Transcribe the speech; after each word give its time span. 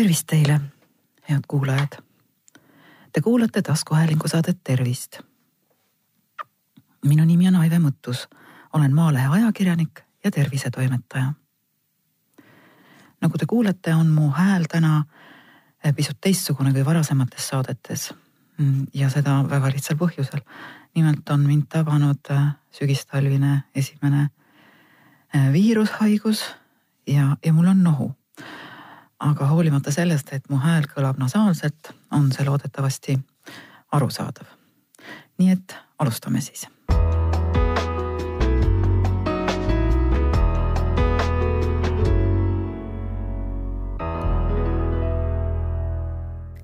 tervist 0.00 0.26
teile, 0.26 0.60
head 1.28 1.42
kuulajad. 1.48 1.98
Te 3.12 3.20
kuulate 3.20 3.62
taskuhäälingu 3.62 4.28
saadet 4.28 4.58
Tervist. 4.64 5.18
minu 7.04 7.24
nimi 7.24 7.48
on 7.48 7.56
Aive 7.56 7.78
Mõttus, 7.78 8.28
olen 8.72 8.94
Maalehe 8.94 9.26
ajakirjanik 9.26 10.00
ja 10.24 10.30
tervisetoimetaja. 10.30 11.32
nagu 13.20 13.38
te 13.38 13.46
kuulete, 13.46 13.94
on 13.94 14.06
mu 14.06 14.30
hääl 14.30 14.64
täna 14.70 15.04
pisut 15.96 16.16
teistsugune 16.20 16.72
kui 16.72 16.84
varasemates 16.84 17.48
saadetes. 17.48 18.14
ja 18.94 19.10
seda 19.10 19.44
väga 19.50 19.66
lihtsal 19.66 19.96
põhjusel. 19.96 20.40
nimelt 20.94 21.28
on 21.28 21.40
mind 21.40 21.66
tabanud 21.68 22.32
sügistalvine 22.70 23.62
esimene 23.74 24.28
viirushaigus 25.52 26.44
ja, 27.06 27.36
ja 27.44 27.52
mul 27.52 27.66
on 27.66 27.82
nohu 27.82 28.19
aga 29.20 29.46
hoolimata 29.46 29.92
sellest, 29.92 30.32
et 30.32 30.48
mu 30.48 30.56
hääl 30.60 30.88
kõlab 30.88 31.18
nasaalselt, 31.20 31.92
on 32.10 32.30
see 32.32 32.46
loodetavasti 32.48 33.18
arusaadav. 33.92 34.46
nii 35.38 35.50
et 35.50 35.76
alustame 35.98 36.40
siis. 36.40 36.66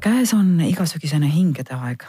käes 0.00 0.34
on 0.34 0.61
igasügisene 0.61 1.27
hingede 1.33 1.75
aeg 1.75 2.05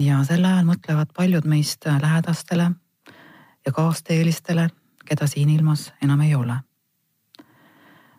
ja 0.00 0.22
sel 0.24 0.44
ajal 0.44 0.64
mõtlevad 0.64 1.12
paljud 1.12 1.44
meist 1.44 1.84
lähedastele 1.84 2.70
ja 3.66 3.72
kaasteelistele, 3.72 4.70
keda 5.04 5.26
siin 5.26 5.50
ilmas 5.50 5.92
enam 6.02 6.20
ei 6.20 6.34
ole 6.34 6.56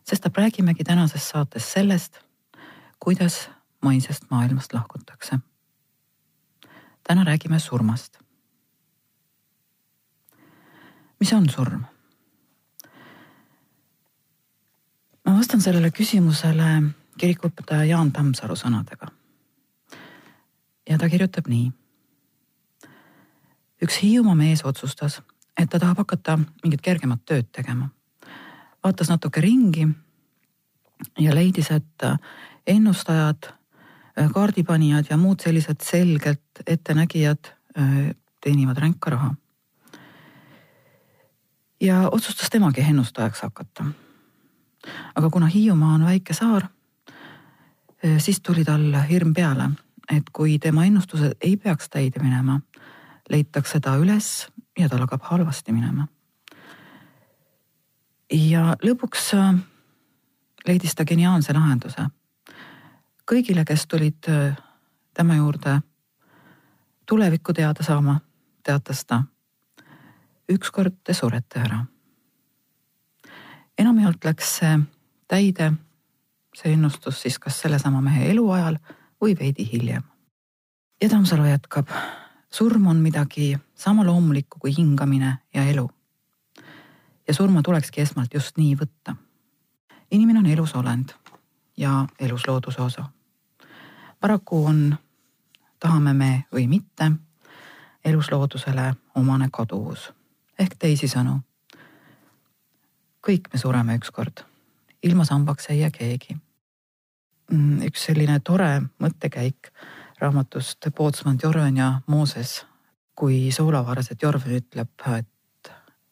sestap 0.10 0.38
räägimegi 0.38 0.84
tänases 0.84 1.30
saates 1.30 1.74
sellest, 1.74 2.20
kuidas 3.00 3.50
maisest 3.84 4.24
maailmast 4.32 4.74
lahkutakse. 4.74 5.40
täna 7.04 7.24
räägime 7.24 7.60
surmast. 7.60 8.18
mis 11.20 11.34
on 11.34 11.50
surm? 11.50 11.84
ma 15.26 15.38
vastan 15.38 15.62
sellele 15.62 15.92
küsimusele 15.92 16.84
kirikuõpetaja 17.18 17.84
Jaan 17.84 18.12
Tammsalu 18.12 18.56
sõnadega. 18.56 19.08
ja 20.90 20.98
ta 20.98 21.10
kirjutab 21.10 21.48
nii. 21.48 21.72
üks 23.84 24.02
Hiiumaa 24.02 24.36
mees 24.36 24.66
otsustas, 24.66 25.22
et 25.58 25.70
ta 25.70 25.80
tahab 25.80 25.98
hakata 25.98 26.40
mingit 26.64 26.82
kergemat 26.82 27.26
tööd 27.26 27.52
tegema 27.52 27.90
vaatas 28.88 29.10
natuke 29.12 29.42
ringi 29.44 29.88
ja 31.20 31.36
leidis, 31.36 31.72
et 31.76 32.06
ennustajad, 32.68 33.50
kaardipanijad 34.34 35.12
ja 35.12 35.18
muud 35.18 35.44
sellised 35.44 35.84
selgelt 35.84 36.64
ettenägijad 36.68 37.52
äh, 37.78 38.16
teenivad 38.44 38.78
ränka 38.78 39.10
raha. 39.14 39.36
ja 41.82 42.10
otsustas 42.12 42.50
temagi 42.50 42.82
ennustajaks 42.82 43.42
hakata. 43.42 43.86
aga 45.16 45.30
kuna 45.30 45.46
Hiiumaa 45.46 45.94
on 45.94 46.06
väike 46.06 46.34
saar, 46.34 46.64
äh, 46.64 48.18
siis 48.18 48.42
tuli 48.42 48.66
tal 48.66 48.94
hirm 49.10 49.34
peale, 49.34 49.70
et 50.12 50.30
kui 50.34 50.60
tema 50.60 50.86
ennustused 50.86 51.38
ei 51.42 51.58
peaks 51.58 51.90
täide 51.90 52.24
minema, 52.24 52.62
leitakse 53.30 53.80
ta 53.80 53.96
üles 53.96 54.48
ja 54.80 54.90
tal 54.90 55.00
hakkab 55.06 55.22
halvasti 55.24 55.72
minema 55.72 56.08
ja 58.32 58.76
lõpuks 58.84 59.34
äh, 59.38 59.56
leidis 60.68 60.96
ta 60.96 61.06
geniaalse 61.06 61.54
lahenduse. 61.54 62.10
kõigile, 63.32 63.66
kes 63.66 63.88
tulid 63.88 64.28
äh, 64.30 64.58
tema 65.14 65.36
juurde 65.36 65.82
tulevikku 67.08 67.54
teada 67.54 67.84
saama, 67.84 68.20
teatas 68.64 69.06
ta. 69.06 69.24
ükskord 70.50 70.94
te 71.04 71.14
surete 71.14 71.60
ära. 71.60 71.86
enamjaolt 73.78 74.26
läks 74.26 74.58
see 74.60 74.80
täide, 75.28 75.74
see 76.56 76.74
ennustus 76.74 77.22
siis 77.22 77.40
kas 77.40 77.62
sellesama 77.62 78.02
mehe 78.02 78.32
eluajal 78.32 78.78
või 79.22 79.40
veidi 79.40 79.70
hiljem. 79.72 80.04
ja 81.02 81.10
Tammsalu 81.10 81.46
jätkab. 81.46 81.88
surm 82.52 82.88
on 82.88 82.98
midagi 82.98 83.58
sama 83.76 84.06
loomulikku 84.06 84.60
kui 84.60 84.76
hingamine 84.78 85.38
ja 85.54 85.64
elu 85.64 85.90
ja 87.28 87.34
surma 87.34 87.62
tulekski 87.62 88.02
esmalt 88.02 88.34
just 88.34 88.58
nii 88.58 88.76
võtta. 88.76 89.16
inimene 90.12 90.40
on 90.40 90.46
elus 90.46 90.76
olend 90.76 91.10
ja 91.78 92.08
elus 92.20 92.48
looduse 92.48 92.82
osa. 92.82 93.06
paraku 94.20 94.66
on, 94.66 94.98
tahame 95.80 96.14
me 96.14 96.46
või 96.54 96.68
mitte, 96.68 97.12
elus 98.06 98.32
loodusele 98.32 98.94
omane 99.16 99.50
kaduvus 99.52 100.12
ehk 100.60 100.76
teisisõnu. 100.80 101.42
kõik 103.28 103.50
me 103.54 103.60
sureme 103.60 103.96
ükskord, 103.96 104.44
ilma 105.04 105.26
sambaks 105.26 105.70
ei 105.70 105.80
jää 105.80 105.92
keegi. 105.92 106.38
Mm, 107.52 107.82
üks 107.88 108.06
selline 108.06 108.40
tore 108.40 108.82
mõttekäik 109.04 109.72
raamatust 110.20 110.88
Pootsman, 110.96 111.40
Jorven 111.44 111.78
ja 111.78 112.02
Mooses, 112.08 112.66
kui 113.16 113.52
soolavaras, 113.52 114.12
et 114.12 114.22
Jorven 114.22 114.58
ütleb, 114.62 114.90
et 115.18 115.28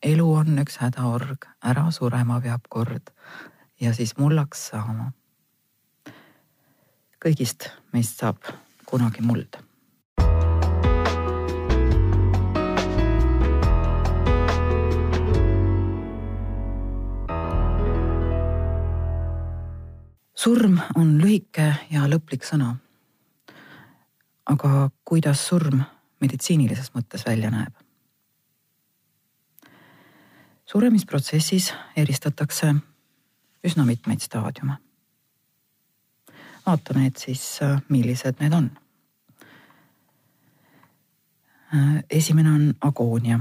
elu 0.06 0.26
on 0.38 0.60
üks 0.62 0.78
hädaorg, 0.78 1.48
ära 1.66 1.88
surema 1.92 2.38
peab 2.42 2.68
kord 2.70 3.10
ja 3.82 3.94
siis 3.94 4.16
mullaks 4.22 4.68
saama. 4.72 5.12
kõigist 7.26 7.72
meist 7.94 8.20
saab 8.22 8.38
kunagi 8.86 9.24
muld. 9.26 9.58
surm 20.46 20.78
on 20.96 21.16
lühike 21.18 21.72
ja 21.90 22.06
lõplik 22.06 22.46
sõna. 22.46 22.76
aga 24.46 24.92
kuidas 25.04 25.48
surm 25.48 25.82
meditsiinilises 26.22 26.94
mõttes 26.94 27.26
välja 27.26 27.50
näeb? 27.50 27.85
Suremisprotsessis 30.66 31.74
eristatakse 31.98 32.76
üsna 33.64 33.86
mitmeid 33.86 34.20
staadiume. 34.20 34.78
vaatame 36.66 37.00
need 37.06 37.18
siis, 37.22 37.60
millised 37.90 38.42
need 38.42 38.54
on. 38.54 38.72
Esimene 42.10 42.50
on 42.50 42.74
agoonia. 42.82 43.40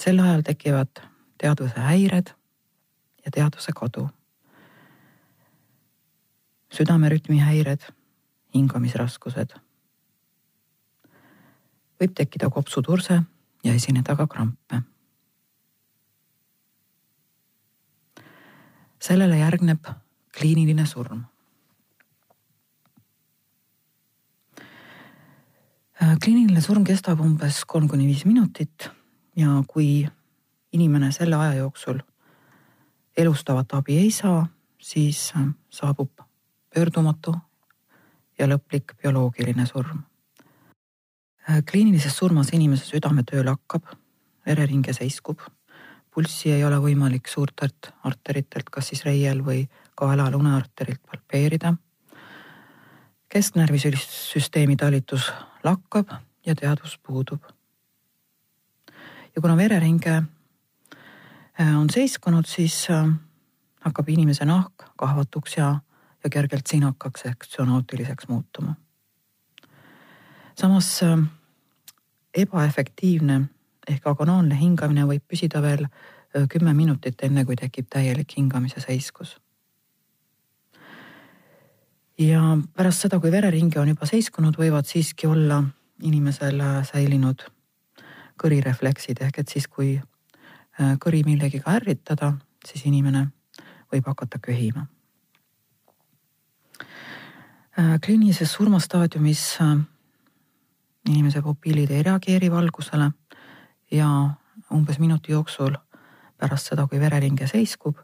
sel 0.00 0.18
ajal 0.18 0.42
tekivad 0.42 1.00
teadvuse 1.38 1.80
häired 1.80 2.34
ja 3.24 3.30
teadvuse 3.30 3.72
kadu. 3.72 4.08
südamerütmi 6.72 7.38
häired, 7.38 7.80
hingamisraskused. 8.54 9.56
võib 12.00 12.12
tekkida 12.14 12.50
kopsuturse 12.50 13.22
ja 13.64 13.74
esineda 13.74 14.16
ka 14.16 14.26
krampe 14.26 14.89
sellele 19.02 19.38
järgneb 19.38 19.86
kliiniline 20.38 20.86
surm. 20.86 21.24
Äh, 26.02 26.16
kliiniline 26.24 26.60
surm 26.60 26.84
kestab 26.84 27.20
umbes 27.20 27.64
kolm 27.68 27.88
kuni 27.88 28.06
viis 28.06 28.24
minutit 28.24 28.90
ja 29.36 29.62
kui 29.68 30.08
inimene 30.72 31.12
selle 31.12 31.36
aja 31.36 31.58
jooksul 31.60 32.00
elustavat 33.16 33.74
abi 33.74 33.98
ei 33.98 34.10
saa, 34.10 34.46
siis 34.78 35.32
äh, 35.36 35.48
saabub 35.70 36.22
pöördumatu 36.74 37.34
ja 38.38 38.46
lõplik 38.48 38.94
bioloogiline 39.02 39.66
surm. 39.66 40.04
Äh, 41.48 41.62
kliinilises 41.70 42.16
surmas 42.16 42.52
inimese 42.52 42.84
südametöö 42.84 43.44
lakkab, 43.44 43.84
vereringe 44.46 44.92
seiskub 44.92 45.40
pulssi 46.14 46.52
ei 46.52 46.64
ole 46.64 46.78
võimalik 46.82 47.28
suurtelt 47.28 47.92
arteritelt, 48.04 48.70
kas 48.70 48.90
siis 48.90 49.04
reiel 49.06 49.44
või 49.46 49.64
kaela 49.94 50.30
lunearterilt 50.30 51.02
palpeerida. 51.06 51.74
kesknärvisüsteemi 53.28 54.76
talitus 54.76 55.32
lakkab 55.64 56.10
ja 56.46 56.54
teadvus 56.54 56.98
puudub. 56.98 57.42
ja 59.36 59.42
kuna 59.42 59.56
vereringe 59.56 60.22
äh, 61.60 61.78
on 61.80 61.90
seiskunud, 61.90 62.46
siis 62.46 62.90
äh, 62.90 63.06
hakkab 63.80 64.08
inimese 64.08 64.44
nahk 64.44 64.72
kahvatuks 64.96 65.56
ja, 65.56 65.80
ja 66.24 66.30
kergelt 66.30 66.66
sinakaks 66.66 67.24
ehk 67.24 67.46
tsüanootiliseks 67.46 68.28
muutuma. 68.28 68.74
samas 70.54 71.02
äh, 71.02 71.18
ebaefektiivne 72.34 73.40
ehk 73.90 74.06
agonaalne 74.06 74.56
hingamine 74.58 75.04
võib 75.08 75.22
püsida 75.28 75.62
veel 75.62 75.86
kümme 76.48 76.74
minutit, 76.74 77.18
enne 77.26 77.44
kui 77.44 77.56
tekib 77.58 77.88
täielik 77.90 78.36
hingamise 78.38 78.80
seiskus. 78.80 79.36
ja 82.20 82.58
pärast 82.76 83.00
seda, 83.00 83.18
kui 83.20 83.32
vereringe 83.32 83.80
on 83.80 83.88
juba 83.88 84.06
seiskunud, 84.06 84.56
võivad 84.60 84.86
siiski 84.86 85.26
olla 85.26 85.62
inimesel 86.02 86.60
säilinud 86.84 87.46
kõrirefleksid 88.40 89.22
ehk 89.24 89.38
et 89.40 89.48
siis, 89.48 89.66
kui 89.68 90.00
kõri 91.00 91.22
millegiga 91.24 91.74
ärritada, 91.76 92.34
siis 92.64 92.84
inimene 92.88 93.26
võib 93.92 94.06
hakata 94.06 94.38
köhima. 94.38 94.86
Kliinilises 98.04 98.52
surmastaadiumis 98.52 99.44
inimese 101.08 101.42
pupillid 101.42 101.90
ei 101.90 102.02
reageeri 102.04 102.50
valgusele 102.52 103.10
ja 103.90 104.30
umbes 104.72 104.98
minuti 104.98 105.32
jooksul 105.32 105.74
pärast 106.38 106.70
seda, 106.70 106.86
kui 106.86 107.00
vereringe 107.00 107.46
seiskub, 107.46 107.98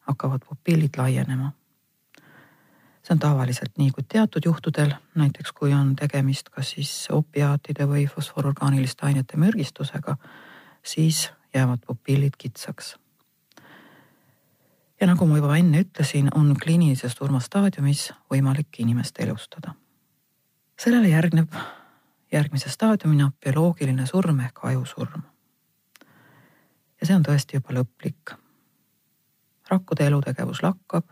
hakkavad 0.00 0.44
pupillid 0.48 0.96
laienema. 0.96 1.52
see 3.02 3.14
on 3.14 3.18
tavaliselt 3.18 3.78
nii, 3.78 3.90
kuid 3.96 4.06
teatud 4.12 4.44
juhtudel, 4.44 4.92
näiteks 5.14 5.52
kui 5.56 5.72
on 5.72 5.96
tegemist 5.96 6.48
kas 6.52 6.70
siis 6.76 7.08
opiaatide 7.10 7.86
või 7.88 8.04
fosfororgaaniliste 8.06 9.06
ainete 9.06 9.36
mürgistusega, 9.40 10.16
siis 10.82 11.30
jäävad 11.54 11.78
pupillid 11.86 12.36
kitsaks. 12.38 12.96
ja 15.00 15.06
nagu 15.06 15.26
ma 15.26 15.36
juba 15.36 15.56
enne 15.56 15.80
ütlesin, 15.80 16.28
on 16.34 16.54
kliinilises 16.62 17.12
surmastaadiumis 17.12 18.12
võimalik 18.32 18.78
inimest 18.78 19.20
elustada. 19.20 19.74
sellele 20.76 21.08
järgneb 21.08 21.52
järgmise 22.32 22.70
staadiumina 22.70 23.32
bioloogiline 23.44 24.06
surm 24.06 24.40
ehk 24.40 24.64
ajusurm. 24.64 25.22
ja 27.00 27.06
see 27.06 27.16
on 27.16 27.24
tõesti 27.26 27.58
juba 27.58 27.74
lõplik. 27.74 28.34
rakkude 29.70 30.06
elutegevus 30.06 30.62
lakkab. 30.62 31.04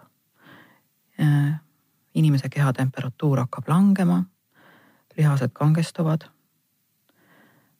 inimese 2.15 2.49
kehatemperatuur 2.49 3.39
hakkab 3.39 3.69
langema, 3.69 4.25
lihased 5.17 5.51
kangestuvad. 5.53 6.31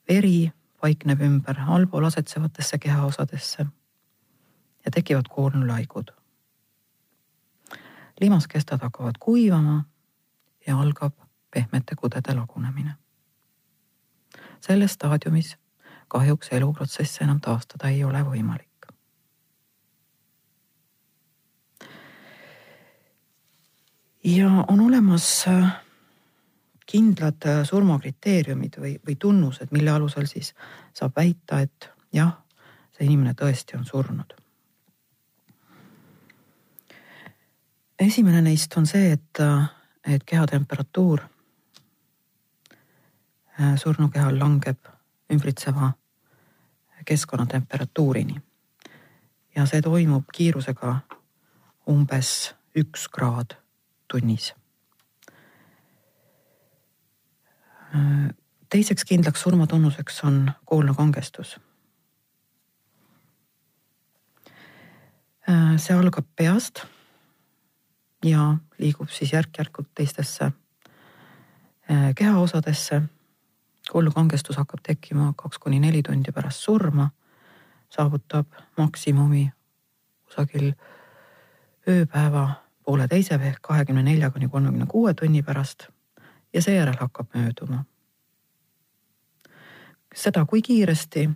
veri 0.09 0.51
paikneb 0.81 1.21
ümber 1.21 1.59
allpool 1.67 2.03
asetsevatesse 2.03 2.77
kehaosadesse 2.77 3.65
ja 4.85 4.91
tekivad 4.91 5.25
koornulaigud. 5.29 6.11
limaskestad 8.21 8.81
hakkavad 8.81 9.15
kuivama 9.19 9.83
ja 10.67 10.79
algab 10.79 11.13
pehmete 11.51 11.95
kudede 11.95 12.35
lagunemine 12.35 12.95
selles 14.61 14.93
staadiumis 14.97 15.55
kahjuks 16.07 16.49
eluprotsesse 16.51 17.23
enam 17.23 17.39
taastada 17.41 17.89
ei 17.89 18.03
ole 18.03 18.23
võimalik. 18.25 18.69
ja 24.23 24.49
on 24.67 24.79
olemas 24.79 25.47
äh, 25.47 25.71
kindlad 26.85 27.45
äh, 27.45 27.63
surmakriteeriumid 27.63 28.75
või, 28.77 28.97
või 29.07 29.15
tunnused, 29.15 29.71
mille 29.71 29.91
alusel 29.91 30.27
siis 30.27 30.53
saab 30.93 31.15
väita, 31.15 31.61
et 31.63 31.89
jah, 32.13 32.35
see 32.91 33.07
inimene 33.07 33.33
tõesti 33.33 33.77
on 33.77 33.85
surnud. 33.85 34.35
esimene 37.99 38.41
neist 38.41 38.77
on 38.77 38.85
see, 38.87 39.11
et, 39.11 39.39
äh, 39.43 39.69
et 40.15 40.23
kehatemperatuur 40.23 41.21
surnukehal 43.75 44.39
langeb 44.39 44.77
ümbritseva 45.33 45.91
keskkonna 47.05 47.45
temperatuurini. 47.45 48.41
ja 49.55 49.65
see 49.65 49.81
toimub 49.81 50.29
kiirusega 50.33 50.99
umbes 51.89 52.53
üks 52.77 53.07
kraad 53.11 53.57
tunnis. 54.07 54.53
Äh, 57.95 58.29
teiseks 58.69 59.05
kindlaks 59.05 59.41
surmatunnuseks 59.41 60.23
on 60.23 60.51
koolnokangestus. 60.65 61.57
Äh, 65.49 65.75
see 65.77 65.97
algab 65.97 66.29
peast 66.35 66.85
ja 68.23 68.55
liigub 68.77 69.09
siis 69.09 69.33
järk-järgult 69.33 69.89
teistesse 69.95 70.51
kehaosadesse 72.15 73.01
kollukangestus 73.91 74.57
hakkab 74.57 74.79
tekkima 74.83 75.33
kaks 75.35 75.57
kuni 75.57 75.79
neli 75.79 76.03
tundi 76.03 76.31
pärast 76.31 76.59
surma, 76.59 77.09
saavutab 77.89 78.47
maksimumi 78.77 79.49
kusagil 80.25 80.73
ööpäeva 81.89 82.49
pooleteise 82.85 83.35
ehk 83.35 83.61
kahekümne 83.61 84.03
nelja 84.03 84.31
kuni 84.31 84.49
kolmekümne 84.49 84.85
kuue 84.85 85.13
tunni 85.13 85.43
pärast 85.43 85.87
ja 86.53 86.61
seejärel 86.61 86.97
hakkab 86.99 87.27
mööduma. 87.35 87.83
seda, 90.15 90.45
kui 90.45 90.61
kiiresti 90.61 91.29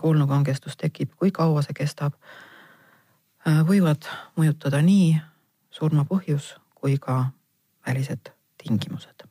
kuulnukangestus 0.00 0.76
tekib, 0.76 1.10
kui 1.16 1.30
kaua 1.30 1.62
see 1.62 1.74
kestab, 1.74 2.12
võivad 3.68 4.08
mõjutada 4.36 4.82
nii 4.84 5.16
surma 5.70 6.04
põhjus 6.04 6.54
kui 6.74 6.98
ka 6.98 7.24
välised 7.86 8.32
tingimused 8.62 9.29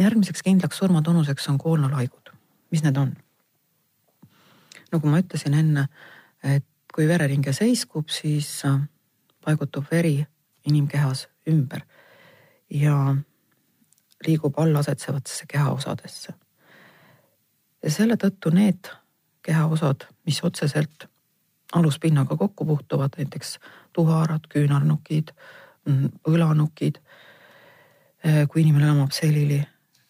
järgmiseks 0.00 0.42
kindlaks 0.42 0.78
surmatunnuseks 0.78 1.48
on 1.48 1.58
koolnolaigud. 1.58 2.32
mis 2.70 2.82
need 2.82 2.96
on? 2.96 3.16
nagu 4.92 5.08
ma 5.08 5.18
ütlesin 5.18 5.54
enne, 5.54 5.88
et 6.44 6.64
kui 6.94 7.08
vereringe 7.08 7.52
seiskub, 7.52 8.08
siis 8.08 8.64
äh, 8.64 8.80
paigutub 9.44 9.84
veri 9.90 10.26
inimkehas 10.66 11.26
ümber 11.50 11.82
ja 12.70 13.16
liigub 14.26 14.58
allasetsevatesse 14.58 15.44
kehaosadesse. 15.48 16.34
ja 17.82 17.90
selle 17.90 18.16
tõttu 18.16 18.50
need 18.54 18.88
kehaosad, 19.42 20.08
mis 20.26 20.40
otseselt 20.44 21.06
aluspinnaga 21.72 22.36
kokku 22.36 22.64
puutuvad, 22.64 23.18
näiteks 23.18 23.58
tuharad, 23.92 24.46
küünarnukid, 24.48 25.30
mm, 25.84 26.08
õlanukid. 26.28 26.98
Äh, 28.26 28.46
kui 28.48 28.62
inimene 28.62 28.88
lamab 28.88 29.12
selili 29.12 29.60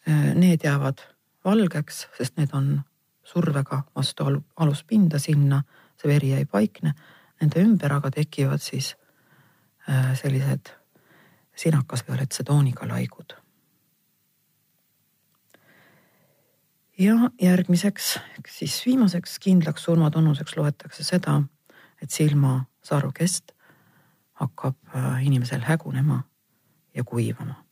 need 0.06 0.64
jäävad 0.64 1.00
valgeks, 1.44 2.06
sest 2.18 2.36
need 2.36 2.52
on 2.52 2.80
survega 3.24 3.82
vastu 3.94 4.26
aluspinda 4.56 5.18
sinna, 5.18 5.62
see 5.98 6.10
veri 6.10 6.32
ei 6.36 6.46
paikne. 6.46 6.94
Nende 7.40 7.62
ümber 7.62 7.92
aga 7.98 8.10
tekivad 8.10 8.62
siis 8.62 8.94
äh, 9.88 10.14
sellised 10.18 10.72
sinakas-violetse 11.56 12.44
tooniga 12.44 12.88
laigud. 12.88 13.36
ja 16.98 17.14
järgmiseks, 17.42 18.18
siis 18.48 18.86
viimaseks 18.86 19.38
kindlaks 19.38 19.84
surmatunnuseks 19.84 20.56
loetakse 20.56 21.04
seda, 21.04 21.42
et 22.02 22.10
silmasaaru 22.10 23.12
kest 23.12 23.52
hakkab 24.40 24.96
äh, 24.96 25.26
inimesel 25.26 25.60
hägunema 25.60 26.22
ja 26.94 27.04
kuivama 27.04 27.65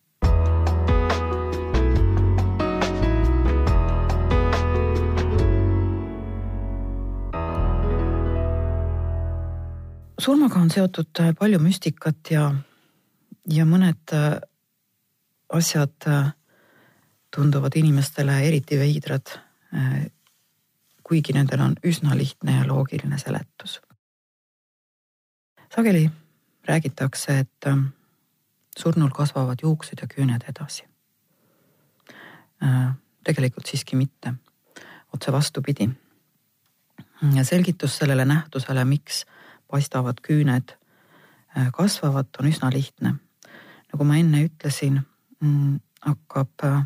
surmaga 10.25 10.61
on 10.61 10.71
seotud 10.71 11.21
äh, 11.21 11.33
palju 11.37 11.59
müstikat 11.61 12.31
ja, 12.33 12.47
ja 13.51 13.65
mõned 13.69 14.15
äh, 14.17 14.39
asjad 15.53 16.09
äh, 16.09 16.31
tunduvad 17.35 17.77
inimestele 17.77 18.41
eriti 18.49 18.79
veidrad. 18.79 19.41
kuigi 21.03 21.33
nendel 21.35 21.61
on 21.61 21.73
üsna 21.83 22.15
lihtne 22.15 22.53
ja 22.61 22.67
loogiline 22.69 23.19
seletus. 23.19 23.81
sageli 25.75 26.05
räägitakse, 26.69 27.39
et 27.39 27.67
surnul 28.79 29.11
kasvavad 29.11 29.59
juuksed 29.63 29.99
ja 30.01 30.07
küüned 30.07 30.47
edasi. 30.49 30.85
tegelikult 33.25 33.67
siiski 33.67 33.97
mitte, 33.97 34.35
otse 35.13 35.33
vastupidi. 35.33 35.91
ja 37.35 37.45
selgitus 37.45 37.99
sellele 37.99 38.25
nähtusele, 38.25 38.85
miks 38.85 39.25
paistavad 39.75 40.23
küüned 40.23 40.77
äh, 41.57 41.71
kasvavad, 41.75 42.31
on 42.39 42.47
üsna 42.47 42.71
lihtne. 42.73 43.15
nagu 43.93 44.05
ma 44.05 44.17
enne 44.19 44.45
ütlesin, 44.47 45.01
mm, 45.41 45.81
hakkab 46.03 46.65
äh, 46.67 46.85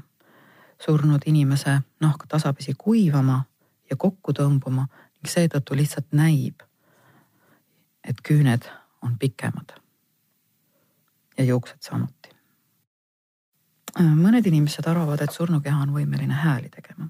surnud 0.80 1.24
inimese 1.26 1.80
nahk 2.00 2.24
tasapisi 2.28 2.74
kuivama 2.78 3.42
ja 3.90 3.96
kokku 3.96 4.32
tõmbuma 4.32 4.86
ning 4.88 5.28
seetõttu 5.28 5.76
lihtsalt 5.76 6.12
näib, 6.12 6.64
et 8.04 8.20
küüned 8.24 8.68
on 9.02 9.18
pikemad. 9.18 9.76
ja 11.38 11.44
juuksed 11.44 11.84
samuti. 11.84 12.32
Äh, 14.00 14.14
mõned 14.16 14.46
inimesed 14.46 14.86
arvavad, 14.88 15.20
et 15.20 15.32
surnukeha 15.32 15.82
on 15.84 15.92
võimeline 15.92 16.34
hääli 16.34 16.68
tegema. 16.68 17.08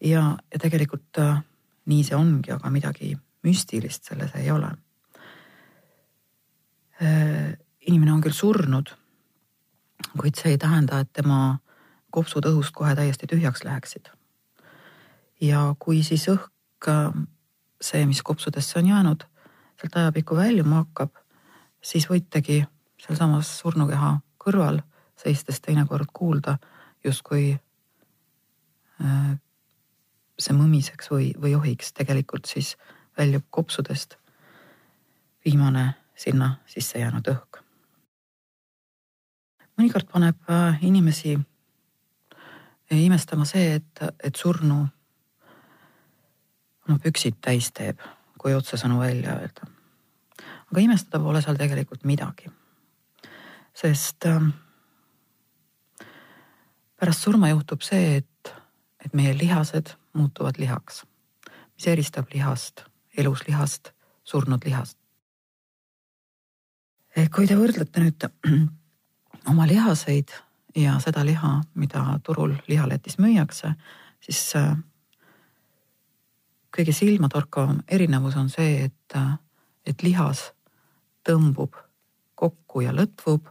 ja, 0.00 0.36
ja 0.52 0.58
tegelikult 0.58 1.24
nii 1.86 2.04
see 2.04 2.16
ongi, 2.16 2.52
aga 2.52 2.70
midagi 2.70 3.16
müstilist 3.42 4.04
selles 4.04 4.34
ei 4.38 4.50
ole. 4.50 4.70
Äh, 7.02 7.58
inimene 7.86 8.12
on 8.12 8.22
küll 8.22 8.36
surnud, 8.36 8.92
kuid 10.18 10.38
see 10.38 10.54
ei 10.54 10.58
tähenda, 10.60 11.00
et 11.02 11.12
tema 11.12 11.58
kopsud 12.12 12.46
õhust 12.46 12.74
kohe 12.76 12.94
täiesti 12.94 13.26
tühjaks 13.26 13.64
läheksid. 13.64 14.10
ja 15.40 15.74
kui 15.78 16.04
siis 16.06 16.28
õhk, 16.30 16.86
see, 17.82 18.06
mis 18.06 18.22
kopsudesse 18.22 18.78
on 18.78 18.86
jäänud, 18.86 19.24
sealt 19.80 19.96
ajapikku 19.96 20.36
väljuma 20.36 20.84
hakkab, 20.84 21.16
siis 21.82 22.06
võitegi 22.10 22.62
sealsamas 23.02 23.50
surnukeha 23.58 24.20
kõrval 24.38 24.78
seistes 25.18 25.60
teinekord 25.60 26.12
kuulda 26.12 26.58
justkui 27.04 27.56
äh, 29.02 29.32
see 30.38 30.54
mõmiseks 30.56 31.10
või, 31.10 31.32
või 31.40 31.56
johiks, 31.56 31.92
tegelikult 31.92 32.46
siis 32.50 32.76
väljub 33.18 33.44
kopsudest 33.50 34.16
viimane 35.44 35.94
sinna 36.16 36.56
sisse 36.66 36.98
jäänud 36.98 37.28
õhk. 37.28 37.58
mõnikord 39.78 40.06
paneb 40.12 40.50
äh, 40.50 40.78
inimesi 40.84 41.38
imestama 42.90 43.44
see, 43.44 43.74
et, 43.74 44.02
et 44.22 44.36
surnu 44.36 44.82
oma 46.88 46.98
püksid 47.02 47.38
täis 47.40 47.70
teeb, 47.72 48.00
kui 48.38 48.54
otsesõnu 48.54 48.98
välja 49.00 49.38
öelda. 49.38 49.66
aga 50.72 50.80
imestada 50.80 51.22
pole 51.24 51.42
seal 51.42 51.56
tegelikult 51.56 52.04
midagi. 52.04 52.50
sest 53.74 54.26
äh, 54.26 54.52
pärast 56.96 57.22
surma 57.22 57.48
juhtub 57.48 57.82
see, 57.82 58.16
et, 58.16 58.54
et 59.04 59.14
meie 59.14 59.34
lihased 59.38 59.94
muutuvad 60.12 60.58
lihaks, 60.58 61.04
mis 61.74 61.86
eristab 61.86 62.28
lihast, 62.34 62.84
elus 63.16 63.46
lihast, 63.48 63.92
surnud 64.24 64.64
lihast. 64.64 64.98
kui 67.34 67.46
te 67.46 67.56
võrdlete 67.56 68.00
nüüd 68.00 68.24
oma 69.50 69.66
lihaseid 69.68 70.32
ja 70.76 70.96
seda 71.00 71.24
liha, 71.26 71.60
mida 71.74 72.04
turul 72.24 72.54
lihaletis 72.68 73.18
müüakse, 73.20 73.74
siis 74.20 74.40
äh, 74.56 74.76
kõige 76.72 76.92
silmatorkavam 76.96 77.82
erinevus 77.88 78.36
on 78.40 78.48
see, 78.48 78.86
et, 78.88 79.16
äh, 79.16 79.36
et 79.86 80.02
lihas 80.02 80.52
tõmbub 81.28 81.76
kokku 82.34 82.82
ja 82.82 82.94
lõtvub, 82.96 83.46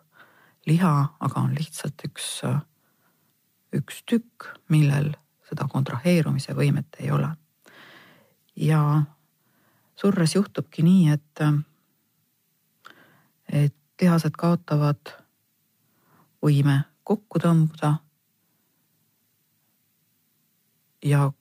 liha 0.68 0.94
aga 1.20 1.40
on 1.40 1.54
lihtsalt 1.56 2.02
üks, 2.06 2.42
üks 3.78 4.02
tükk, 4.10 4.50
millel 4.70 5.14
seda 5.48 5.68
kontraheerumise 5.72 6.56
võimet 6.58 7.00
ei 7.00 7.12
ole. 7.12 7.30
ja 8.56 8.82
surres 10.02 10.36
juhtubki 10.36 10.84
nii, 10.86 11.10
et, 11.14 11.42
et 13.48 13.76
lihased 14.02 14.34
kaotavad 14.38 15.14
võime 16.42 16.82
kokku 17.04 17.42
tõmbuda. 17.44 17.98
ja 21.02 21.32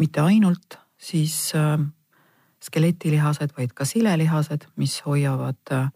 mitte 0.00 0.20
ainult 0.20 0.76
siis 1.00 1.52
äh, 1.56 1.80
skeletilihased, 2.60 3.54
vaid 3.56 3.72
ka 3.72 3.86
silelihased, 3.88 4.66
mis 4.76 4.98
hoiavad 5.06 5.72
äh, 5.72 5.90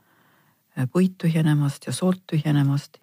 puit 0.92 1.18
tühjenemast 1.18 1.86
ja 1.86 1.92
soolt 1.92 2.22
tühjenemast. 2.26 2.98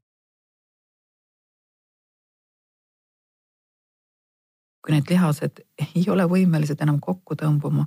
kui 4.80 4.96
need 4.96 5.10
lihased 5.12 5.60
ei 5.84 6.06
ole 6.10 6.24
võimelised 6.25 6.80
enam 6.82 7.01
kokku 7.04 7.36
tõmbuma, 7.38 7.84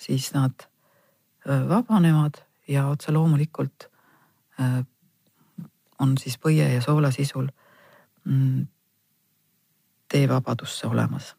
siis 0.00 0.30
nad 0.34 0.66
vabanevad 1.68 2.40
ja 2.68 2.86
otse 2.88 3.12
loomulikult 3.12 3.88
on 6.00 6.18
siis 6.18 6.38
põie 6.40 6.66
ja 6.74 6.80
soola 6.82 7.10
sisul 7.12 7.48
mm, 8.24 8.66
tee 10.08 10.28
vabadusse 10.28 10.86
olemas. 10.86 11.36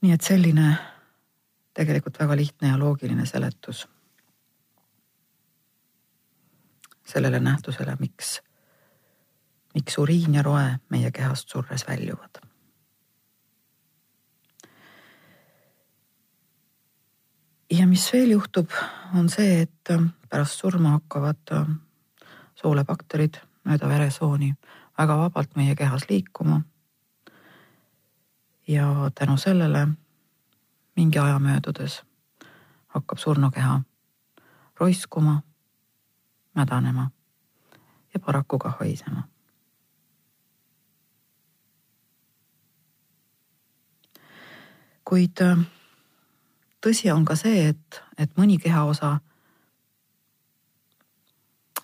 nii 0.00 0.12
et 0.14 0.22
selline 0.22 0.76
tegelikult 1.74 2.18
väga 2.18 2.36
lihtne 2.36 2.68
ja 2.68 2.78
loogiline 2.78 3.26
seletus 3.26 3.88
sellele 7.08 7.40
nähtusele, 7.40 7.96
miks, 8.00 8.40
miks 9.74 9.98
uriin 9.98 10.34
ja 10.34 10.42
roe 10.42 10.78
meie 10.90 11.10
kehast 11.10 11.48
surres 11.48 11.86
väljuvad. 11.88 12.47
Ja 17.70 17.86
mis 17.86 18.12
veel 18.12 18.30
juhtub, 18.30 18.70
on 19.14 19.28
see, 19.28 19.60
et 19.62 19.92
pärast 20.30 20.60
surma 20.60 20.96
hakkavad 20.96 21.52
soolebakterid 22.58 23.40
mööda 23.68 23.88
veresooni 23.88 24.54
väga 24.98 25.16
vabalt 25.18 25.56
meie 25.56 25.76
kehas 25.76 26.08
liikuma. 26.10 26.62
ja 28.68 29.10
tänu 29.14 29.36
sellele 29.36 29.88
mingi 30.96 31.18
aja 31.18 31.38
möödudes 31.38 32.02
hakkab 32.88 33.18
surnukeha 33.18 33.80
roiskuma, 34.80 35.42
mädanema 36.54 37.10
ja 38.14 38.20
paraku 38.20 38.58
ka 38.58 38.74
haisema. 38.80 39.22
kuid 45.04 45.40
äh, 45.40 45.58
tõsi 46.84 47.10
on 47.12 47.24
ka 47.24 47.36
see, 47.36 47.68
et, 47.68 48.02
et 48.18 48.30
mõni 48.36 48.58
kehaosa 48.58 49.18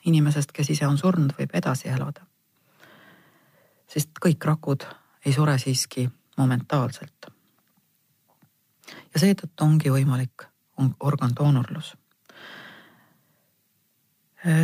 inimesest, 0.05 0.53
kes 0.53 0.71
ise 0.71 0.87
on 0.87 0.99
surnud, 0.99 1.33
võib 1.39 1.55
edasi 1.55 1.89
elada. 1.89 2.27
sest 3.89 4.11
kõik 4.21 4.45
rakud 4.45 4.85
ei 5.25 5.33
sure 5.33 5.59
siiski 5.59 6.09
momentaalselt. 6.37 7.27
ja 9.15 9.21
seetõttu 9.21 9.65
ongi 9.65 9.91
võimalik 9.91 10.49
organdoonorlus. 11.01 11.97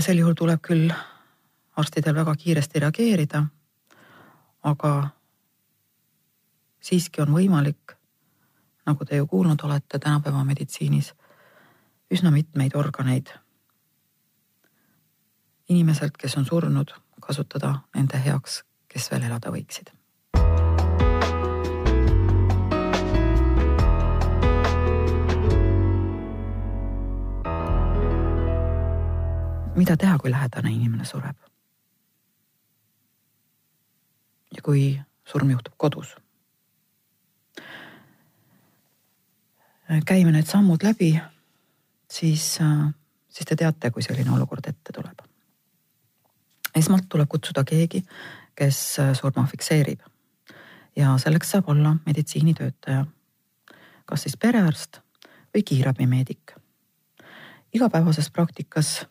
sel 0.01 0.19
juhul 0.19 0.35
tuleb 0.35 0.61
küll 0.61 0.93
arstidel 1.77 2.15
väga 2.15 2.35
kiiresti 2.35 2.81
reageerida, 2.81 3.45
aga 4.63 5.11
siiski 6.81 7.23
on 7.23 7.33
võimalik, 7.33 7.97
nagu 8.87 9.05
te 9.05 9.17
ju 9.17 9.27
kuulnud 9.27 9.61
olete 9.63 9.99
tänapäeva 9.99 10.45
meditsiinis, 10.45 11.13
üsna 12.11 12.31
mitmeid 12.31 12.75
organeid 12.75 13.31
inimeselt, 15.71 16.17
kes 16.19 16.37
on 16.37 16.47
surnud, 16.47 16.91
kasutada 17.21 17.75
nende 17.95 18.19
heaks, 18.25 18.63
kes 18.89 19.11
veel 19.11 19.29
elada 19.31 19.53
võiksid. 19.55 19.95
mida 29.81 29.95
teha, 29.97 30.19
kui 30.19 30.31
lähedane 30.31 30.71
inimene 30.73 31.05
sureb? 31.09 31.37
ja 34.57 34.63
kui 34.63 35.01
surm 35.25 35.51
juhtub 35.55 35.75
kodus? 35.77 36.17
Käime 40.07 40.31
need 40.33 40.47
sammud 40.47 40.83
läbi, 40.87 41.15
siis, 42.11 42.59
siis 43.29 43.49
te 43.49 43.57
teate, 43.57 43.91
kui 43.91 44.03
selline 44.07 44.31
olukord 44.37 44.67
ette 44.71 44.95
tuleb 44.95 45.27
esmalt 46.75 47.09
tuleb 47.09 47.29
kutsuda 47.29 47.65
keegi, 47.67 48.03
kes 48.59 48.79
äh, 49.01 49.13
surma 49.19 49.47
fikseerib. 49.47 50.01
ja 50.97 51.15
selleks 51.19 51.51
saab 51.51 51.69
olla 51.69 51.95
meditsiinitöötaja, 52.07 53.05
kas 54.05 54.23
siis 54.23 54.37
perearst 54.37 55.01
või 55.55 55.63
kiirabimeedik. 55.65 56.55
igapäevases 57.75 58.31
praktikas 58.31 59.07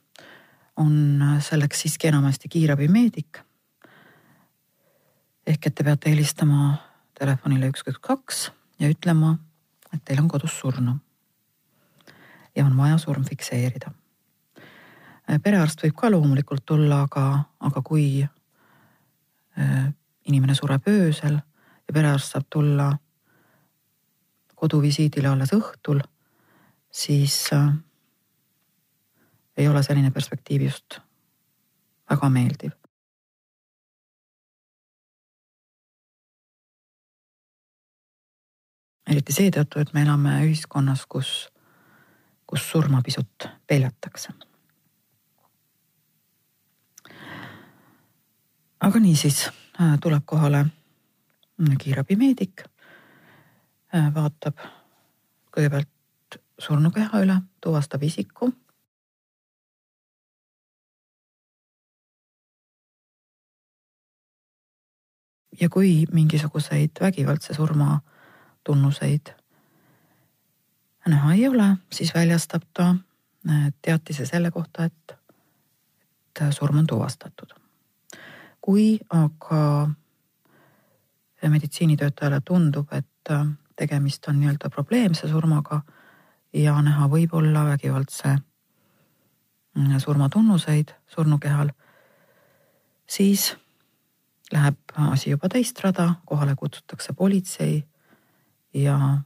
on 0.77 1.21
äh, 1.21 1.43
selleks 1.43 1.81
siiski 1.81 2.07
enamasti 2.07 2.49
kiirabimeedik. 2.49 3.39
ehk 5.47 5.67
et 5.67 5.75
te 5.75 5.83
peate 5.83 6.09
helistama 6.09 6.77
telefonile 7.19 7.69
üks, 7.69 7.83
üks, 7.87 7.99
kaks 7.99 8.51
ja 8.79 8.89
ütlema, 8.89 9.37
et 9.93 10.03
teil 10.05 10.19
on 10.21 10.27
kodus 10.27 10.59
surnu. 10.59 10.97
ja 12.55 12.65
on 12.65 12.77
vaja 12.77 12.97
surm 12.97 13.23
fikseerida 13.23 13.91
perearst 15.37 15.83
võib 15.83 15.95
ka 15.97 16.09
loomulikult 16.09 16.65
tulla, 16.65 17.03
aga, 17.05 17.25
aga 17.61 17.81
kui 17.85 18.23
äh, 18.23 19.85
inimene 20.25 20.55
sureb 20.57 20.87
öösel 20.89 21.37
ja 21.37 21.93
perearst 21.93 22.33
saab 22.33 22.47
tulla 22.49 22.89
koduvisiidile 24.59 25.29
alles 25.29 25.53
õhtul, 25.55 26.01
siis 26.91 27.37
äh, 27.53 27.69
ei 29.57 29.69
ole 29.69 29.83
selline 29.85 30.11
perspektiiv 30.15 30.65
just 30.69 30.99
väga 32.09 32.29
meeldiv. 32.33 32.78
Eriti 39.09 39.33
seetõttu, 39.33 39.81
et 39.81 39.93
me 39.93 40.03
elame 40.05 40.35
ühiskonnas, 40.45 41.05
kus, 41.09 41.49
kus 42.47 42.65
surma 42.71 43.01
pisut 43.05 43.47
peljatakse. 43.67 44.33
Aga 48.79 48.99
niisiis 49.03 49.49
tuleb 50.01 50.23
kohale 50.25 50.65
kiirabimeedik, 51.81 52.63
vaatab 54.15 54.61
kõigepealt 55.51 56.39
surnukeha 56.61 57.19
üle, 57.25 57.35
tuvastab 57.59 58.03
isiku. 58.07 58.51
Ja 65.59 65.67
kui 65.67 66.05
mingisuguseid 66.13 67.01
vägivaldse 67.01 67.53
surma 67.57 67.97
tunnuseid 68.69 69.33
näha 71.09 71.33
ei 71.33 71.47
ole, 71.47 71.77
siis 71.91 72.13
väljastab 72.15 72.61
ta 72.73 72.89
äh, 73.49 73.73
teatise 73.81 74.25
selle 74.25 74.51
kohta, 74.51 74.83
et, 74.83 75.11
et 75.11 76.53
surm 76.53 76.77
on 76.77 76.87
tuvastatud. 76.87 77.53
kui 78.61 78.99
aga 79.09 79.89
meditsiinitöötajale 81.47 82.41
tundub, 82.45 82.93
et 82.93 83.31
äh, 83.31 83.47
tegemist 83.75 84.27
on 84.27 84.39
nii-öelda 84.39 84.69
probleemse 84.69 85.27
surmaga 85.27 85.81
ja 86.53 86.81
näha 86.81 87.07
võib-olla 87.09 87.65
vägivaldse 87.65 88.35
mm, 89.75 89.99
surmatunnuseid 89.99 90.91
surnukehal, 91.07 91.71
siis 93.07 93.55
läheb 94.51 94.77
asi 95.09 95.29
juba 95.29 95.49
teist 95.49 95.79
rada, 95.79 96.13
kohale 96.25 96.55
kutsutakse 96.55 97.13
politsei 97.13 97.83
ja 98.73 99.17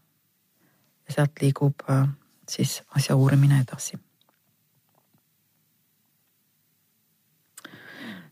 sealt 1.09 1.41
liigub 1.41 1.83
äh, 1.89 2.07
siis 2.49 2.81
asja 2.95 3.15
uurimine 3.15 3.61
edasi. 3.61 3.99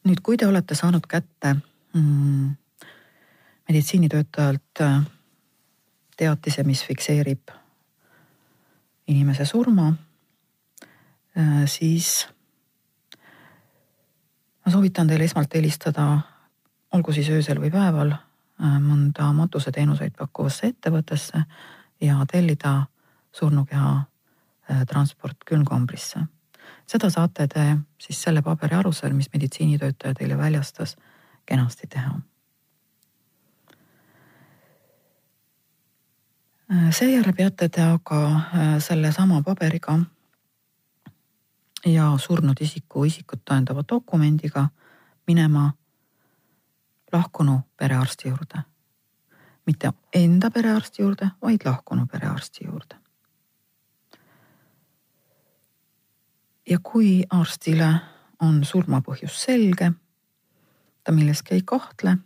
nüüd, 0.01 0.17
kui 0.25 0.37
te 0.37 0.47
olete 0.49 0.73
saanud 0.75 1.05
kätte 1.05 1.53
mm, 1.93 2.55
meditsiinitöötajalt 3.69 4.81
äh, 4.81 5.03
teatise, 6.17 6.63
mis 6.63 6.81
fikseerib 6.85 7.53
inimese 9.07 9.45
surma, 9.45 9.91
äh, 11.37 11.61
siis 11.65 12.27
ma 14.65 14.73
soovitan 14.73 15.07
teil 15.07 15.21
esmalt 15.21 15.53
helistada 15.53 16.07
olgu 16.91 17.13
siis 17.13 17.29
öösel 17.29 17.61
või 17.61 17.71
päeval 17.71 18.15
mõnda 18.61 19.31
matuseteenuseid 19.33 20.13
pakkuvasse 20.17 20.67
ettevõttesse 20.67 21.43
ja 22.01 22.25
tellida 22.31 22.85
surnukeha 23.31 23.93
äh, 23.97 24.85
transport 24.87 25.37
külmkambrisse. 25.45 26.19
seda 26.85 27.09
saate 27.09 27.47
te 27.47 27.77
siis 27.97 28.21
selle 28.21 28.41
paberi 28.41 28.75
alusel, 28.75 29.13
mis 29.13 29.29
meditsiinitöötaja 29.33 30.13
teile 30.13 30.37
väljastas, 30.37 30.97
kenasti 31.45 31.87
teha. 31.87 32.19
Äh, 36.71 36.89
seejärel 36.89 37.33
peate 37.33 37.69
te 37.69 37.81
aga 37.81 38.21
sellesama 38.79 39.41
paberiga 39.43 39.99
ja 41.85 42.13
surnud 42.17 42.61
isiku 42.61 43.03
isikut 43.03 43.41
tõendava 43.49 43.83
dokumendiga 43.89 44.67
minema 45.27 45.71
lahkunu 47.13 47.59
perearsti 47.77 48.29
juurde. 48.29 48.63
mitte 49.65 49.93
enda 50.13 50.51
perearsti 50.51 51.01
juurde, 51.01 51.27
vaid 51.41 51.61
lahkunu 51.65 52.07
perearsti 52.07 52.65
juurde. 52.65 52.95
ja 56.69 56.79
kui 56.83 57.23
arstile 57.29 57.95
on 58.41 58.63
surmapõhjus 58.65 59.35
selge, 59.43 59.91
ta 61.03 61.11
milleski 61.11 61.55
ei 61.57 61.63
kahtle, 61.65 62.17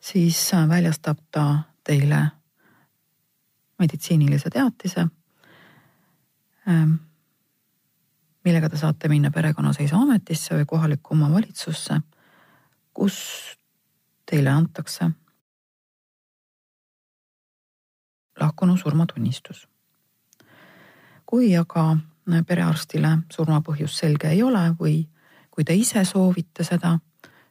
siis 0.00 0.38
väljastab 0.68 1.18
ta 1.30 1.46
teile 1.84 2.22
meditsiinilise 3.78 4.50
teatise, 4.50 5.06
ähm, 6.68 6.94
millega 8.44 8.70
te 8.70 8.78
saate 8.80 9.08
minna 9.12 9.30
perekonnaseisuametisse 9.30 10.54
või 10.54 10.66
kohalikku 10.66 11.14
omavalitsusse, 11.14 12.00
kus 12.94 13.18
teile 14.30 14.50
antakse 14.50 15.10
lahkunu 18.40 18.76
surmatunnistus. 18.76 19.68
kui 21.26 21.56
aga 21.56 21.96
perearstile 22.46 23.08
surmapõhjus 23.34 23.98
selge 23.98 24.28
ei 24.30 24.42
ole 24.42 24.62
või 24.80 25.08
kui 25.50 25.64
te 25.64 25.74
ise 25.74 26.04
soovite 26.04 26.64
seda, 26.64 26.98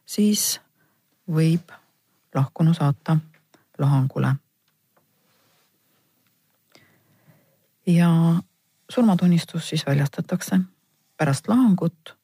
siis 0.06 0.60
võib 1.28 1.72
lahkunu 2.34 2.74
saata 2.74 3.18
lahangule. 3.78 4.34
ja 7.86 8.10
surmatunnistus 8.90 9.68
siis 9.68 9.86
väljastatakse 9.86 10.60
pärast 11.16 11.48
lahangut, 11.48 12.16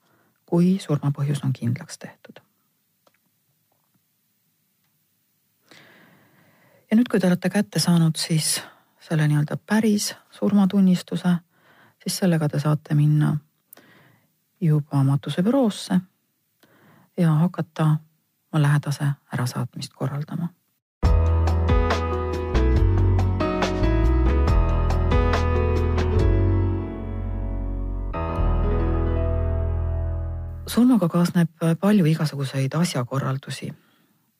kui 0.46 0.78
surmapõhjus 0.78 1.44
on 1.44 1.52
kindlaks 1.52 1.98
tehtud 1.98 2.51
ja 6.92 6.96
nüüd, 6.96 7.08
kui 7.08 7.20
te 7.20 7.26
olete 7.26 7.48
kätte 7.48 7.80
saanud 7.80 8.18
siis 8.20 8.58
selle 9.00 9.24
nii-öelda 9.24 9.56
päris 9.56 10.10
surmatunnistuse, 10.30 11.30
siis 12.02 12.18
sellega 12.20 12.48
te 12.52 12.60
saate 12.60 12.94
minna 12.94 13.30
juba 14.60 15.00
matusebüroosse 15.04 16.00
ja 17.16 17.32
hakata 17.40 17.86
oma 18.52 18.62
lähedase 18.62 19.08
ärasaatmist 19.34 19.92
korraldama. 19.96 20.48
surmaga 30.68 31.08
kaasneb 31.08 31.50
palju 31.80 32.04
igasuguseid 32.04 32.74
asjakorraldusi 32.74 33.74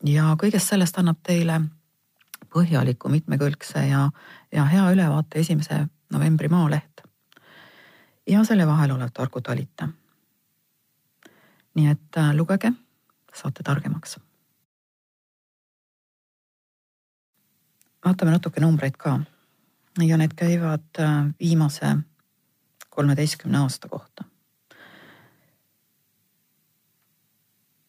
ja 0.04 0.36
kõigest 0.40 0.68
sellest 0.68 0.98
annab 0.98 1.18
teile 1.22 1.60
põhjaliku, 2.52 3.08
mitmekülgse 3.08 3.86
ja, 3.86 4.10
ja 4.52 4.64
hea 4.68 4.90
ülevaate 4.92 5.40
esimese 5.40 5.86
novembri 6.12 6.48
Maaleht. 6.48 7.02
ja 8.28 8.44
selle 8.44 8.66
vahel 8.66 8.90
olev 8.90 9.10
Targu 9.14 9.40
talita. 9.40 9.88
nii 11.74 11.88
et 11.88 12.16
äh, 12.16 12.34
lugege, 12.36 12.72
saate 13.34 13.62
targemaks. 13.62 14.18
vaatame 18.04 18.30
natuke 18.30 18.60
numbreid 18.60 18.96
ka 18.98 19.20
ja 20.00 20.16
need 20.16 20.34
käivad 20.36 21.00
äh, 21.00 21.30
viimase 21.40 21.96
kolmeteistkümne 22.90 23.58
aasta 23.58 23.88
kohta. 23.88 24.24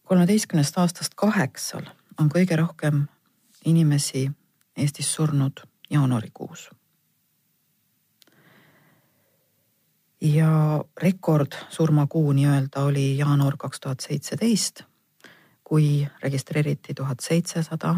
kolmeteistkümnest 0.03 0.77
aastast 0.77 1.13
kaheksal 1.15 1.85
on 2.19 2.29
kõige 2.29 2.55
rohkem 2.55 3.07
inimesi 3.65 4.31
Eestis 4.77 5.13
surnud 5.13 5.59
jaanuarikuus. 5.89 6.69
ja 10.23 10.83
rekord 11.01 11.51
surmakuu 11.69 12.31
nii-öelda 12.31 12.81
oli 12.81 13.17
jaanuar 13.17 13.57
kaks 13.57 13.79
tuhat 13.79 13.99
seitseteist, 13.99 14.81
kui 15.63 16.07
registreeriti 16.21 16.93
tuhat 16.93 17.19
seitsesada 17.19 17.95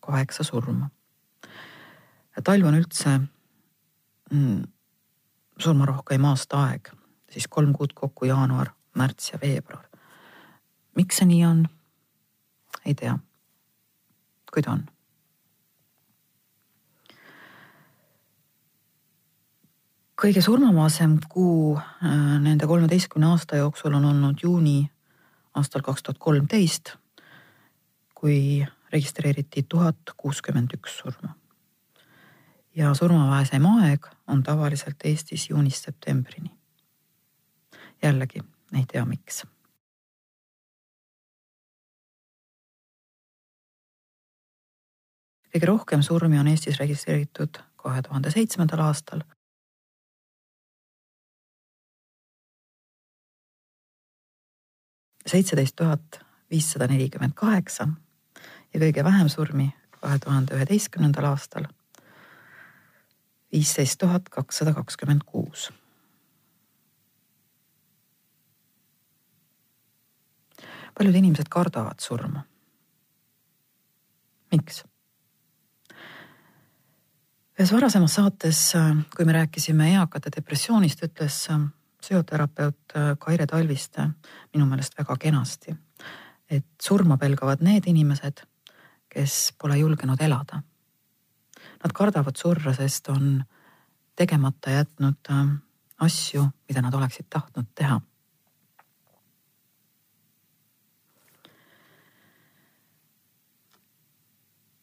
kaheksa 0.00 0.44
surma. 0.44 0.90
talv 2.44 2.66
on 2.66 2.74
üldse 2.74 3.18
mm, 4.30 4.62
surmarohkeim 5.58 6.24
aastaaeg, 6.24 6.88
siis 7.30 7.48
kolm 7.48 7.72
kuud 7.72 7.92
kokku 7.94 8.24
jaanuar, 8.24 8.70
märts 8.94 9.32
ja 9.32 9.38
veebruar. 9.42 9.84
miks 10.94 11.16
see 11.16 11.26
nii 11.26 11.44
on? 11.44 11.68
ei 12.84 12.94
tea. 12.94 13.18
kuid 14.54 14.70
on 14.70 14.86
kõige 20.22 20.42
surmavaesem 20.42 21.18
kuu 21.28 21.76
äh, 21.76 22.12
nende 22.40 22.66
kolmeteistkümne 22.66 23.26
aasta 23.26 23.56
jooksul 23.56 23.94
on 23.94 24.04
olnud 24.04 24.40
juuni 24.42 24.90
aastal 25.54 25.82
kaks 25.82 26.02
tuhat 26.02 26.18
kolmteist, 26.18 26.94
kui 28.14 28.66
registreeriti 28.92 29.66
tuhat 29.68 29.98
kuuskümmend 30.16 30.72
üks 30.76 30.98
surma. 30.98 31.34
ja 32.76 32.94
surmavaesem 32.94 33.66
aeg 33.66 34.06
on 34.26 34.42
tavaliselt 34.42 35.04
Eestis 35.04 35.50
juunist 35.50 35.84
septembrini. 35.84 36.50
jällegi 38.02 38.40
ei 38.72 38.84
tea, 38.92 39.04
miks 39.04 39.44
kõige 45.54 45.66
rohkem 45.66 46.02
surmi 46.02 46.38
on 46.38 46.48
Eestis 46.48 46.78
registreeritud 46.78 47.58
kahe 47.76 48.02
tuhande 48.02 48.30
seitsmendal 48.30 48.80
aastal 48.80 49.24
seitseteist 55.26 55.76
tuhat 55.76 56.20
viissada 56.50 56.86
nelikümmend 56.86 57.34
kaheksa 57.34 57.88
ja 58.74 58.80
kõige 58.80 59.04
vähem 59.04 59.28
surmi 59.28 59.70
kahe 60.00 60.18
tuhande 60.22 60.54
üheteistkümnendal 60.54 61.32
aastal 61.32 61.66
viisteist 63.52 63.98
tuhat 63.98 64.28
kakssada 64.28 64.74
kakskümmend 64.74 65.26
kuus. 65.26 65.72
paljud 70.98 71.14
inimesed 71.14 71.48
kardavad 71.50 72.00
surma. 72.00 72.44
miks? 74.52 74.84
ühes 77.58 77.72
varasemas 77.72 78.14
saates, 78.14 78.60
kui 79.16 79.24
me 79.24 79.32
rääkisime 79.32 79.90
eakate 79.92 80.30
depressioonist, 80.36 81.02
ütles 81.02 81.46
psühhoterapeut 82.06 82.94
Kaire 83.18 83.46
Talviste 83.50 84.06
minu 84.54 84.68
meelest 84.70 84.94
väga 84.98 85.18
kenasti, 85.18 85.74
et 86.50 86.66
surma 86.82 87.18
pelgavad 87.18 87.64
need 87.66 87.90
inimesed, 87.90 88.44
kes 89.10 89.52
pole 89.58 89.78
julgenud 89.82 90.22
elada 90.22 90.62
Nad 91.84 91.92
kardavad 91.92 92.36
surra, 92.36 92.72
sest 92.74 93.08
on 93.12 93.44
tegemata 94.16 94.72
jätnud 94.72 95.30
äh, 95.30 95.48
asju, 96.02 96.46
mida 96.68 96.82
nad 96.82 96.94
oleksid 96.94 97.28
tahtnud 97.30 97.72
teha. 97.74 98.00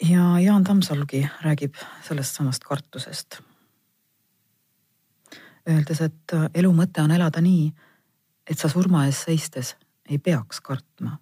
ja 0.04 0.40
Jaan 0.40 0.64
Tammsalugi 0.64 1.30
räägib 1.42 1.76
sellest 2.04 2.36
samast 2.36 2.64
kartusest. 2.64 3.38
Öeldes, 5.70 6.02
et 6.02 6.34
äh, 6.34 6.50
elu 6.54 6.74
mõte 6.76 7.02
on 7.02 7.12
elada 7.12 7.42
nii, 7.42 7.72
et 8.50 8.60
sa 8.60 8.70
surma 8.70 9.06
ees 9.08 9.24
seistes 9.24 9.76
ei 10.10 10.18
peaks 10.20 10.60
kartma. 10.62 11.18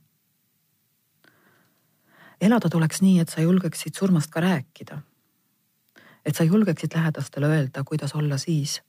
elada 2.41 2.69
tuleks 2.69 3.01
nii, 3.01 3.19
et 3.19 3.30
sa 3.30 3.41
julgeksid 3.41 3.93
surmast 3.95 4.32
ka 4.32 4.41
rääkida 4.41 5.01
et 6.25 6.36
sa 6.36 6.43
julgeksid 6.43 6.91
lähedastele 6.95 7.45
öelda, 7.45 7.84
kuidas 7.84 8.15
olla 8.15 8.38
siis 8.38 8.82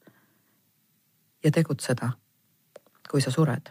ja 1.45 1.51
tegutseda, 1.51 2.13
kui 3.11 3.21
sa 3.21 3.31
sured. 3.31 3.71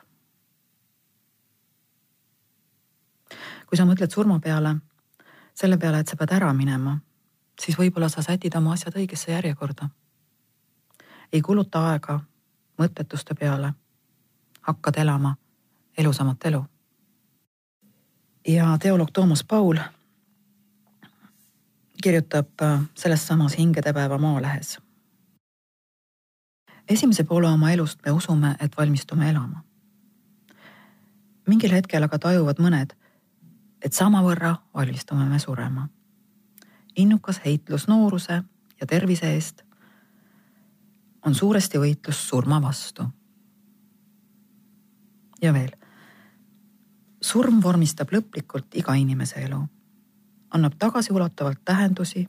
kui 3.71 3.77
sa 3.79 3.85
mõtled 3.87 4.11
surma 4.11 4.35
peale, 4.43 4.73
selle 5.55 5.77
peale, 5.79 6.01
et 6.03 6.09
sa 6.11 6.17
pead 6.19 6.33
ära 6.35 6.49
minema, 6.53 6.97
siis 7.55 7.77
võib-olla 7.79 8.09
sa 8.11 8.19
sätid 8.19 8.51
oma 8.59 8.73
asjad 8.75 8.97
õigesse 8.99 9.31
järjekorda. 9.31 9.87
Ei 11.33 11.41
kuluta 11.41 11.89
aega 11.89 12.19
mõttetuste 12.81 13.35
peale, 13.39 13.73
hakkad 14.61 14.97
elama 14.97 15.35
elusamat 15.97 16.45
elu. 16.45 16.65
ja 18.47 18.77
teoloog 18.77 19.09
Toomas 19.13 19.43
Paul 19.43 19.77
kirjutab 22.03 22.61
äh, 22.61 22.81
selles 22.95 23.27
samas 23.27 23.57
Hingedepäeva 23.57 24.17
Maalehes. 24.17 24.79
esimese 26.89 27.23
poole 27.23 27.47
oma 27.47 27.71
elust 27.71 27.99
me 28.05 28.11
usume, 28.11 28.55
et 28.59 28.77
valmistume 28.77 29.29
elama. 29.29 29.63
mingil 31.47 31.71
hetkel 31.71 32.03
aga 32.03 32.19
tajuvad 32.19 32.59
mõned, 32.59 32.93
et 33.81 33.93
samavõrra 33.93 34.55
valmistume 34.73 35.25
me 35.25 35.39
surema. 35.39 35.87
innukas 36.95 37.41
heitlus 37.45 37.87
nooruse 37.87 38.43
ja 38.81 38.87
tervise 38.87 39.33
eest 39.33 39.70
on 41.25 41.35
suuresti 41.35 41.77
võitlus 41.77 42.27
surma 42.29 42.61
vastu. 42.61 43.03
ja 45.41 45.53
veel, 45.53 45.71
surm 47.21 47.61
vormistab 47.63 48.11
lõplikult 48.13 48.75
iga 48.77 48.93
inimese 48.93 49.41
elu 49.41 49.61
annab 50.51 50.73
tagasiulatuvalt 50.79 51.59
tähendusi 51.65 52.27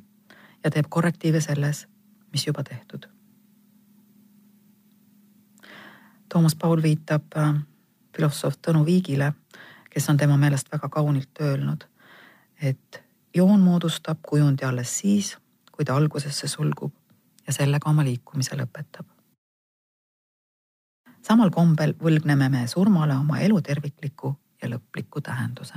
ja 0.65 0.71
teeb 0.71 0.87
korrektiive 0.89 1.41
selles, 1.41 1.87
mis 2.33 2.47
juba 2.47 2.63
tehtud. 2.63 3.07
Toomas 6.29 6.55
Paul 6.55 6.83
viitab 6.83 7.37
äh, 7.37 7.55
filosoof 8.17 8.57
Tõnu 8.67 8.85
Viigile, 8.87 9.33
kes 9.91 10.09
on 10.09 10.17
tema 10.17 10.37
meelest 10.37 10.73
väga 10.73 10.89
kaunilt 10.89 11.41
öelnud, 11.41 11.85
et 12.63 13.03
joon 13.35 13.61
moodustab 13.61 14.23
kujundi 14.23 14.65
alles 14.65 14.99
siis, 14.99 15.37
kui 15.73 15.85
ta 15.85 15.97
algusesse 15.97 16.49
sulgub 16.49 16.95
ja 17.47 17.53
sellega 17.53 17.91
oma 17.91 18.05
liikumise 18.05 18.57
lõpetab. 18.57 19.07
samal 21.23 21.51
kombel 21.51 21.95
võlgneme 22.03 22.49
me 22.49 22.67
surmale 22.67 23.17
oma 23.17 23.39
elu 23.39 23.61
tervikliku 23.61 24.37
ja 24.63 24.69
lõpliku 24.69 25.21
tähenduse 25.21 25.75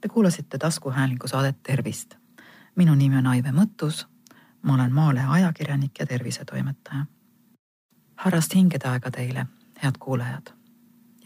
Te 0.00 0.08
kuulasite 0.08 0.58
taskuhäälingu 0.58 1.28
saadet 1.28 1.62
Tervist. 1.62 2.14
minu 2.76 2.94
nimi 2.94 3.16
on 3.16 3.26
Aive 3.26 3.50
Mõttus. 3.50 4.06
ma 4.62 4.74
olen 4.74 4.92
Maalehe 4.92 5.26
ajakirjanik 5.26 5.98
ja 5.98 6.06
tervisetoimetaja. 6.06 7.06
harrast 8.16 8.54
hingedaega 8.54 9.10
teile, 9.10 9.46
head 9.82 9.98
kuulajad 9.98 10.52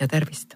ja 0.00 0.08
tervist 0.08 0.54